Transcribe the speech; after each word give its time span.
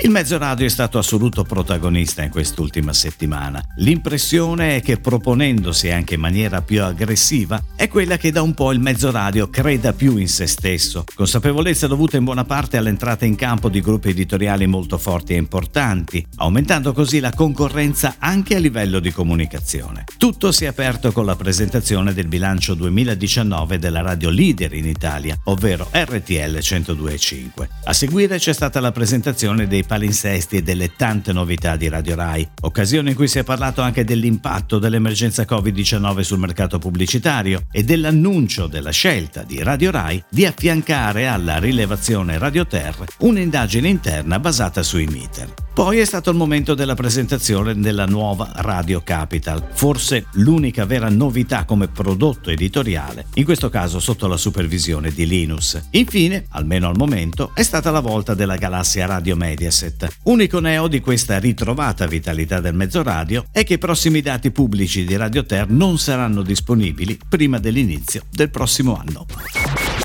Il 0.00 0.10
mezzo 0.10 0.38
radio 0.38 0.64
è 0.64 0.68
stato 0.68 0.98
assoluto 0.98 1.42
protagonista 1.42 2.22
in 2.22 2.30
quest'ultima 2.30 2.92
settimana. 2.92 3.60
L'impressione 3.78 4.76
è 4.76 4.80
che 4.80 4.98
proponendosi 4.98 5.90
anche 5.90 6.14
in 6.14 6.20
maniera 6.20 6.62
più 6.62 6.84
aggressiva 6.84 7.60
è 7.74 7.88
quella 7.88 8.16
che 8.16 8.30
da 8.30 8.40
un 8.40 8.54
po' 8.54 8.70
il 8.70 8.78
mezzo 8.78 9.10
radio 9.10 9.50
creda 9.50 9.92
più 9.92 10.16
in 10.16 10.28
se 10.28 10.46
stesso, 10.46 11.02
consapevolezza 11.16 11.88
dovuta 11.88 12.16
in 12.16 12.22
buona 12.22 12.44
parte 12.44 12.76
all'entrata 12.76 13.24
in 13.24 13.34
campo 13.34 13.68
di 13.68 13.80
gruppi 13.80 14.10
editoriali 14.10 14.68
molto 14.68 14.98
forti 14.98 15.32
e 15.32 15.36
importanti, 15.36 16.24
aumentando 16.36 16.92
così 16.92 17.18
la 17.18 17.32
concorrenza 17.32 18.16
anche 18.18 18.54
a 18.54 18.60
livello 18.60 19.00
di 19.00 19.10
comunicazione. 19.10 20.04
Tutto 20.16 20.52
si 20.52 20.62
è 20.62 20.68
aperto 20.68 21.10
con 21.10 21.26
la 21.26 21.34
presentazione 21.34 22.14
del 22.14 22.28
bilancio 22.28 22.74
2019 22.74 23.80
della 23.80 24.02
radio 24.02 24.30
leader 24.30 24.74
in 24.74 24.86
Italia, 24.86 25.36
ovvero 25.44 25.88
RTL 25.90 26.56
102.5. 26.56 27.68
A 27.82 27.92
seguire 27.92 28.38
c'è 28.38 28.52
stata 28.52 28.78
la 28.78 28.92
presentazione 28.92 29.66
dei 29.66 29.86
palinsesti 29.88 30.56
e 30.56 30.62
delle 30.62 30.94
tante 30.94 31.32
novità 31.32 31.74
di 31.74 31.88
Radio 31.88 32.14
Rai, 32.14 32.46
occasione 32.60 33.10
in 33.10 33.16
cui 33.16 33.26
si 33.26 33.38
è 33.38 33.42
parlato 33.42 33.80
anche 33.80 34.04
dell'impatto 34.04 34.78
dell'emergenza 34.78 35.42
Covid-19 35.42 36.20
sul 36.20 36.38
mercato 36.38 36.78
pubblicitario 36.78 37.62
e 37.72 37.82
dell'annuncio 37.82 38.66
della 38.66 38.90
scelta 38.90 39.42
di 39.42 39.62
Radio 39.62 39.90
Rai 39.90 40.22
di 40.30 40.44
affiancare 40.44 41.26
alla 41.26 41.58
rilevazione 41.58 42.38
Radio 42.38 42.66
Ter 42.66 42.94
un'indagine 43.18 43.88
interna 43.88 44.38
basata 44.38 44.82
sui 44.82 45.06
meter. 45.06 45.67
Poi 45.78 45.98
è 45.98 46.04
stato 46.04 46.30
il 46.30 46.36
momento 46.36 46.74
della 46.74 46.96
presentazione 46.96 47.72
della 47.78 48.04
nuova 48.04 48.50
Radio 48.56 49.00
Capital, 49.00 49.64
forse 49.74 50.26
l'unica 50.32 50.84
vera 50.84 51.08
novità 51.08 51.64
come 51.64 51.86
prodotto 51.86 52.50
editoriale, 52.50 53.26
in 53.34 53.44
questo 53.44 53.68
caso 53.68 54.00
sotto 54.00 54.26
la 54.26 54.36
supervisione 54.36 55.12
di 55.12 55.24
Linus. 55.24 55.80
Infine, 55.90 56.46
almeno 56.48 56.88
al 56.88 56.96
momento, 56.96 57.52
è 57.54 57.62
stata 57.62 57.92
la 57.92 58.00
volta 58.00 58.34
della 58.34 58.56
galassia 58.56 59.06
Radio 59.06 59.36
Mediaset. 59.36 60.16
Unico 60.24 60.58
neo 60.58 60.88
di 60.88 60.98
questa 60.98 61.38
ritrovata 61.38 62.08
vitalità 62.08 62.58
del 62.58 62.74
mezzo 62.74 63.04
radio 63.04 63.44
è 63.52 63.62
che 63.62 63.74
i 63.74 63.78
prossimi 63.78 64.20
dati 64.20 64.50
pubblici 64.50 65.04
di 65.04 65.14
Radio 65.14 65.46
Ter 65.46 65.70
non 65.70 65.96
saranno 65.96 66.42
disponibili 66.42 67.16
prima 67.28 67.60
dell'inizio 67.60 68.24
del 68.32 68.50
prossimo 68.50 68.96
anno. 68.98 69.26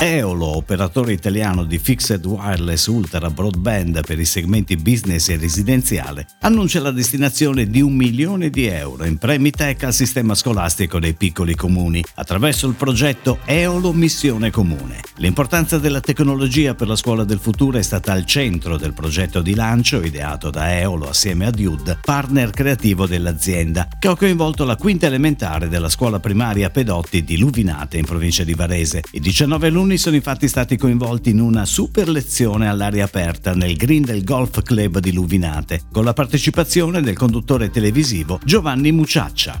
Eolo, 0.00 0.56
operatore 0.56 1.12
italiano 1.12 1.64
di 1.64 1.78
Fixed 1.78 2.26
Wireless 2.26 2.86
Ultra 2.88 3.30
Broadband 3.30 4.04
per 4.04 4.18
i 4.18 4.24
segmenti 4.24 4.76
business 4.76 5.28
e 5.28 5.36
residenziale, 5.36 6.26
annuncia 6.40 6.80
la 6.80 6.90
destinazione 6.90 7.68
di 7.70 7.80
un 7.80 7.94
milione 7.94 8.50
di 8.50 8.66
euro 8.66 9.04
in 9.04 9.18
premi 9.18 9.52
tech 9.52 9.84
al 9.84 9.94
sistema 9.94 10.34
scolastico 10.34 10.98
dei 10.98 11.14
piccoli 11.14 11.54
comuni 11.54 12.04
attraverso 12.16 12.66
il 12.66 12.74
progetto 12.74 13.38
Eolo 13.44 13.92
Missione 13.92 14.50
Comune. 14.50 15.00
L'importanza 15.18 15.78
della 15.78 16.00
tecnologia 16.00 16.74
per 16.74 16.88
la 16.88 16.96
scuola 16.96 17.22
del 17.22 17.38
futuro 17.38 17.78
è 17.78 17.82
stata 17.82 18.12
al 18.12 18.26
centro 18.26 18.76
del 18.76 18.94
progetto 18.94 19.42
di 19.42 19.54
lancio 19.54 20.02
ideato 20.02 20.50
da 20.50 20.76
Eolo 20.76 21.08
assieme 21.08 21.46
a 21.46 21.50
Dude, 21.50 21.98
partner 22.04 22.50
creativo 22.50 23.06
dell'azienda, 23.06 23.88
che 23.96 24.08
ha 24.08 24.16
coinvolto 24.16 24.64
la 24.64 24.76
quinta 24.76 25.06
elementare 25.06 25.68
della 25.68 25.88
scuola 25.88 26.18
primaria 26.18 26.68
Pedotti 26.68 27.22
di 27.22 27.38
Luvinate 27.38 27.96
in 27.96 28.04
provincia 28.04 28.42
di 28.42 28.54
Varese. 28.54 29.02
I 29.12 29.20
19 29.20 29.68
alunni 29.68 29.83
alunni 29.84 29.98
sono 29.98 30.16
infatti 30.16 30.48
stati 30.48 30.78
coinvolti 30.78 31.30
in 31.30 31.40
una 31.40 31.66
super 31.66 32.08
lezione 32.08 32.68
all'aria 32.68 33.04
aperta 33.04 33.52
nel 33.52 33.76
green 33.76 34.02
del 34.02 34.24
Golf 34.24 34.62
Club 34.62 34.98
di 34.98 35.12
Luvinate, 35.12 35.82
con 35.92 36.04
la 36.04 36.14
partecipazione 36.14 37.02
del 37.02 37.16
conduttore 37.16 37.70
televisivo 37.70 38.40
Giovanni 38.42 38.92
Muciaccia. 38.92 39.58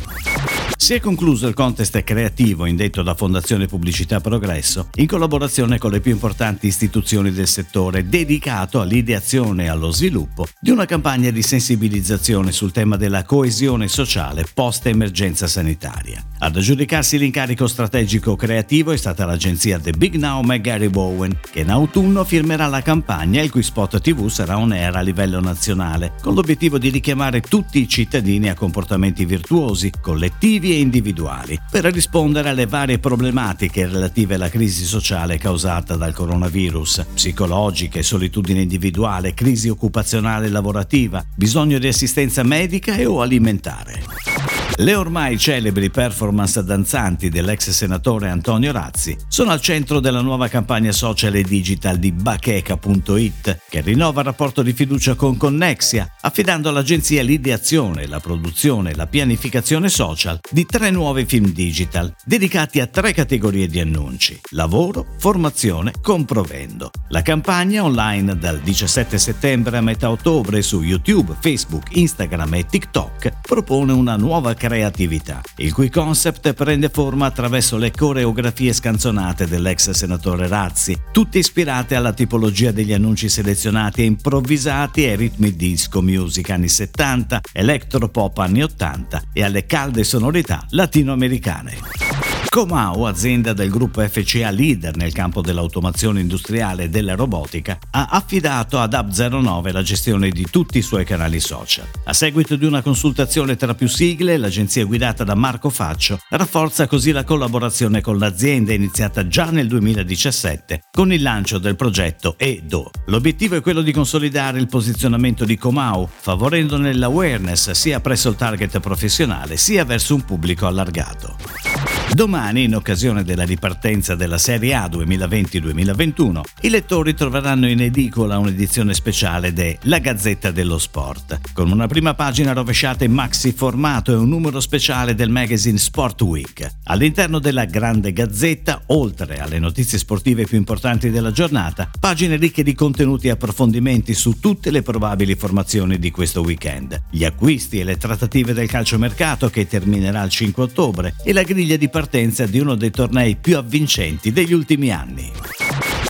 Si 0.76 0.92
è 0.92 1.00
concluso 1.00 1.46
il 1.46 1.54
contest 1.54 2.02
creativo 2.02 2.66
indetto 2.66 3.02
da 3.02 3.14
Fondazione 3.14 3.66
Pubblicità 3.66 4.20
Progresso 4.20 4.88
in 4.96 5.06
collaborazione 5.06 5.78
con 5.78 5.90
le 5.90 6.00
più 6.00 6.12
importanti 6.12 6.66
istituzioni 6.66 7.30
del 7.32 7.46
settore 7.46 8.06
dedicato 8.06 8.82
all'ideazione 8.82 9.64
e 9.64 9.68
allo 9.68 9.90
sviluppo 9.90 10.46
di 10.60 10.70
una 10.70 10.84
campagna 10.84 11.30
di 11.30 11.40
sensibilizzazione 11.40 12.52
sul 12.52 12.72
tema 12.72 12.96
della 12.96 13.24
coesione 13.24 13.88
sociale 13.88 14.44
post-emergenza 14.52 15.46
sanitaria. 15.46 16.22
Ad 16.40 16.56
aggiudicarsi 16.56 17.16
l'incarico 17.16 17.66
strategico 17.66 18.36
creativo 18.36 18.92
è 18.92 18.98
stata 18.98 19.24
l'agenzia 19.24 19.78
The 19.78 19.92
Big 19.92 20.13
Now 20.18 20.42
Gary 20.60 20.88
Bowen, 20.88 21.36
che 21.50 21.60
in 21.60 21.70
autunno 21.70 22.24
firmerà 22.24 22.66
la 22.66 22.82
campagna 22.82 23.42
il 23.42 23.50
cui 23.50 23.62
spot 23.62 24.00
TV 24.00 24.28
sarà 24.28 24.58
on 24.58 24.72
air 24.72 24.96
a 24.96 25.00
livello 25.00 25.40
nazionale, 25.40 26.12
con 26.22 26.34
l'obiettivo 26.34 26.78
di 26.78 26.90
richiamare 26.90 27.40
tutti 27.40 27.80
i 27.80 27.88
cittadini 27.88 28.48
a 28.48 28.54
comportamenti 28.54 29.24
virtuosi, 29.24 29.90
collettivi 30.00 30.72
e 30.72 30.80
individuali 30.80 31.58
per 31.70 31.84
rispondere 31.84 32.48
alle 32.50 32.66
varie 32.66 32.98
problematiche 32.98 33.86
relative 33.86 34.34
alla 34.34 34.48
crisi 34.48 34.84
sociale 34.84 35.38
causata 35.38 35.96
dal 35.96 36.12
coronavirus, 36.12 37.06
psicologiche, 37.14 38.02
solitudine 38.02 38.62
individuale, 38.62 39.34
crisi 39.34 39.68
occupazionale 39.68 40.46
e 40.46 40.50
lavorativa, 40.50 41.24
bisogno 41.34 41.78
di 41.78 41.88
assistenza 41.88 42.42
medica 42.42 42.94
e 42.94 43.06
o 43.06 43.20
alimentare. 43.20 44.33
Le 44.76 44.94
ormai 44.94 45.38
celebri 45.38 45.88
performance 45.88 46.62
danzanti 46.64 47.28
dell'ex 47.28 47.70
senatore 47.70 48.28
Antonio 48.28 48.72
Razzi 48.72 49.16
sono 49.28 49.52
al 49.52 49.60
centro 49.60 50.00
della 50.00 50.20
nuova 50.20 50.48
campagna 50.48 50.90
social 50.90 51.34
e 51.36 51.42
digital 51.42 51.96
di 51.96 52.10
Bacheca.it 52.10 53.60
che 53.68 53.80
rinnova 53.82 54.20
il 54.20 54.26
rapporto 54.26 54.62
di 54.62 54.72
fiducia 54.72 55.14
con 55.14 55.36
Connexia, 55.36 56.10
affidando 56.22 56.68
all'agenzia 56.70 57.22
l'ideazione, 57.22 58.06
la 58.06 58.18
produzione 58.18 58.90
e 58.90 58.94
la 58.96 59.06
pianificazione 59.06 59.88
social 59.88 60.40
di 60.50 60.66
tre 60.66 60.90
nuovi 60.90 61.24
film 61.24 61.52
digital 61.52 62.12
dedicati 62.24 62.80
a 62.80 62.86
tre 62.86 63.12
categorie 63.12 63.68
di 63.68 63.78
annunci: 63.78 64.40
lavoro, 64.50 65.06
formazione, 65.18 65.92
comprovendo. 66.02 66.90
La 67.10 67.22
campagna 67.22 67.84
online 67.84 68.36
dal 68.38 68.58
17 68.58 69.18
settembre 69.18 69.76
a 69.76 69.82
metà 69.82 70.10
ottobre 70.10 70.62
su 70.62 70.82
YouTube, 70.82 71.36
Facebook, 71.38 71.94
Instagram 71.96 72.54
e 72.54 72.66
TikTok 72.66 73.32
propone 73.40 73.92
una 73.92 74.16
nuova 74.16 74.53
creatività, 74.54 75.40
il 75.56 75.72
cui 75.72 75.90
concept 75.90 76.52
prende 76.54 76.88
forma 76.88 77.26
attraverso 77.26 77.76
le 77.76 77.90
coreografie 77.90 78.72
scanzonate 78.72 79.46
dell'ex 79.46 79.90
senatore 79.90 80.48
Razzi, 80.48 80.98
tutte 81.12 81.38
ispirate 81.38 81.94
alla 81.94 82.12
tipologia 82.12 82.70
degli 82.70 82.92
annunci 82.92 83.28
selezionati 83.28 84.02
e 84.02 84.06
improvvisati 84.06 85.04
ai 85.04 85.16
ritmi 85.16 85.54
disco 85.54 86.02
music 86.02 86.50
anni 86.50 86.68
70, 86.68 87.40
electropop 87.52 88.38
anni 88.38 88.62
80 88.62 89.22
e 89.32 89.42
alle 89.42 89.66
calde 89.66 90.04
sonorità 90.04 90.64
latinoamericane. 90.70 92.13
Comau, 92.48 93.04
azienda 93.04 93.52
del 93.52 93.68
gruppo 93.68 94.00
FCA 94.00 94.50
leader 94.50 94.96
nel 94.96 95.12
campo 95.12 95.40
dell'automazione 95.40 96.20
industriale 96.20 96.84
e 96.84 96.88
della 96.88 97.14
robotica, 97.14 97.78
ha 97.90 98.08
affidato 98.10 98.78
ad 98.78 98.92
Up09 98.92 99.72
la 99.72 99.82
gestione 99.82 100.30
di 100.30 100.46
tutti 100.50 100.78
i 100.78 100.82
suoi 100.82 101.04
canali 101.04 101.40
social. 101.40 101.86
A 102.04 102.12
seguito 102.12 102.56
di 102.56 102.64
una 102.64 102.82
consultazione 102.82 103.56
tra 103.56 103.74
più 103.74 103.88
sigle, 103.88 104.36
l'agenzia 104.36 104.84
guidata 104.84 105.24
da 105.24 105.34
Marco 105.34 105.68
Faccio 105.68 106.20
rafforza 106.30 106.86
così 106.86 107.10
la 107.10 107.24
collaborazione 107.24 108.00
con 108.00 108.18
l'azienda 108.18 108.72
iniziata 108.72 109.26
già 109.26 109.50
nel 109.50 109.66
2017 109.66 110.82
con 110.92 111.12
il 111.12 111.22
lancio 111.22 111.58
del 111.58 111.76
progetto 111.76 112.36
EDO. 112.38 112.90
L'obiettivo 113.06 113.56
è 113.56 113.60
quello 113.60 113.82
di 113.82 113.92
consolidare 113.92 114.58
il 114.58 114.68
posizionamento 114.68 115.44
di 115.44 115.56
Comau, 115.56 116.08
favorendone 116.08 116.94
l'awareness 116.94 117.72
sia 117.72 118.00
presso 118.00 118.28
il 118.28 118.36
target 118.36 118.80
professionale 118.80 119.56
sia 119.56 119.84
verso 119.84 120.14
un 120.14 120.24
pubblico 120.24 120.66
allargato. 120.66 121.73
Domani, 122.12 122.62
in 122.62 122.76
occasione 122.76 123.24
della 123.24 123.44
ripartenza 123.44 124.14
della 124.14 124.38
Serie 124.38 124.74
A 124.74 124.86
2020-2021, 124.86 126.40
i 126.60 126.68
lettori 126.68 127.12
troveranno 127.12 127.68
in 127.68 127.80
edicola 127.80 128.38
un'edizione 128.38 128.94
speciale 128.94 129.52
de 129.52 129.78
La 129.82 129.98
Gazzetta 129.98 130.52
dello 130.52 130.78
Sport, 130.78 131.40
con 131.52 131.72
una 131.72 131.88
prima 131.88 132.14
pagina 132.14 132.52
rovesciata 132.52 133.02
in 133.02 133.12
maxi 133.12 133.50
formato 133.50 134.12
e 134.12 134.16
un 134.16 134.28
numero 134.28 134.60
speciale 134.60 135.16
del 135.16 135.28
magazine 135.28 135.76
Sport 135.76 136.22
Week. 136.22 136.70
All'interno 136.84 137.40
della 137.40 137.64
grande 137.64 138.12
gazzetta, 138.12 138.82
oltre 138.86 139.38
alle 139.38 139.58
notizie 139.58 139.98
sportive 139.98 140.44
più 140.44 140.56
importanti 140.56 141.10
della 141.10 141.32
giornata, 141.32 141.90
pagine 141.98 142.36
ricche 142.36 142.62
di 142.62 142.74
contenuti 142.74 143.26
e 143.26 143.30
approfondimenti 143.30 144.14
su 144.14 144.38
tutte 144.38 144.70
le 144.70 144.82
probabili 144.82 145.34
formazioni 145.34 145.98
di 145.98 146.12
questo 146.12 146.42
weekend, 146.42 147.02
gli 147.10 147.24
acquisti 147.24 147.80
e 147.80 147.84
le 147.84 147.96
trattative 147.96 148.52
del 148.52 148.68
calciomercato 148.68 149.50
che 149.50 149.66
terminerà 149.66 150.22
il 150.22 150.30
5 150.30 150.62
ottobre 150.62 151.16
e 151.24 151.32
la 151.32 151.42
griglia 151.42 151.76
di 151.76 151.88
partenza 151.94 152.44
di 152.46 152.58
uno 152.58 152.74
dei 152.74 152.90
tornei 152.90 153.36
più 153.36 153.56
avvincenti 153.56 154.32
degli 154.32 154.52
ultimi 154.52 154.90
anni. 154.90 155.30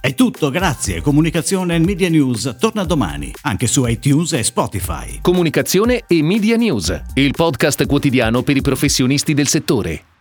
È 0.00 0.14
tutto, 0.14 0.48
grazie. 0.48 1.02
Comunicazione 1.02 1.74
e 1.74 1.78
Media 1.78 2.08
News 2.08 2.56
torna 2.58 2.84
domani, 2.84 3.30
anche 3.42 3.66
su 3.66 3.84
iTunes 3.84 4.32
e 4.32 4.42
Spotify. 4.42 5.18
Comunicazione 5.20 6.04
e 6.06 6.22
Media 6.22 6.56
News, 6.56 7.02
il 7.12 7.32
podcast 7.32 7.84
quotidiano 7.84 8.42
per 8.42 8.56
i 8.56 8.62
professionisti 8.62 9.34
del 9.34 9.46
settore. 9.46 10.13